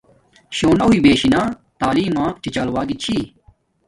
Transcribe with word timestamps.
شونا 0.57 0.83
ہوݵݵ 0.85 0.99
بےشی 1.03 1.29
نا 1.33 1.41
تعیلم 1.79 2.13
ما 2.15 2.25
ہی 2.29 2.35
چھی 2.41 2.49
چال 2.55 2.67
و 2.73 2.77
گی 2.89 2.95
چھی 3.01 3.17